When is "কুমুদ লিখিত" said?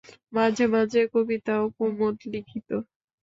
1.75-2.69